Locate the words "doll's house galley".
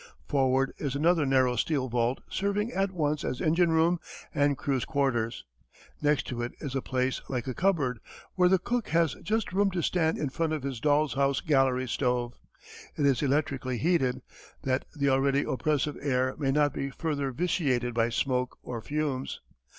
10.79-11.85